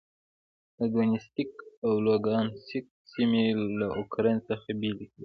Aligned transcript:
د 0.77 0.79
دونیتسک 0.93 1.51
او 1.85 1.93
لوګانسک 2.05 2.85
سیمې 3.11 3.45
له 3.79 3.87
اوکراین 3.99 4.37
څخه 4.47 4.67
بېلې 4.79 5.05
کړې. 5.11 5.19